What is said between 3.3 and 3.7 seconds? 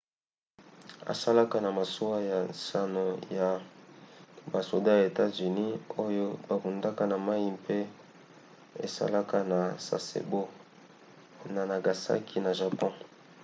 ya